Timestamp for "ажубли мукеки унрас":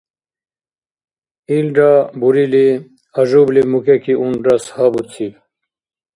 3.19-4.65